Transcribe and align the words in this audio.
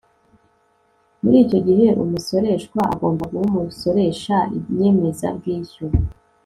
muri 1.21 1.37
icyo 1.45 1.59
gihe 1.67 1.87
umusoreshwa 2.03 2.79
agomba 2.93 3.23
guha 3.31 3.57
usoresha 3.71 4.35
inyemezabwishyu 4.57 5.85